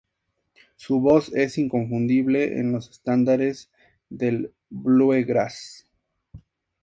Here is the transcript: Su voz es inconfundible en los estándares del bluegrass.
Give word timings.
Su 0.77 0.99
voz 0.99 1.31
es 1.35 1.59
inconfundible 1.59 2.59
en 2.59 2.71
los 2.71 2.89
estándares 2.89 3.69
del 4.09 4.51
bluegrass. 4.71 5.85